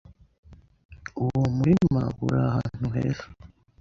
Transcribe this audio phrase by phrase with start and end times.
[1.23, 3.25] uwo murima uri ahante heza,